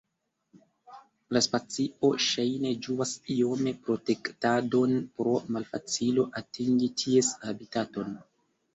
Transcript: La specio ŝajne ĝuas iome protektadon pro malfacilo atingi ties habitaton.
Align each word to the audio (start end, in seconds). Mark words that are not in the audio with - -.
La 1.37 1.41
specio 1.45 2.09
ŝajne 2.29 2.73
ĝuas 2.87 3.13
iome 3.37 3.75
protektadon 3.85 4.97
pro 5.21 5.37
malfacilo 5.55 6.29
atingi 6.45 6.95
ties 7.05 7.35
habitaton. 7.49 8.23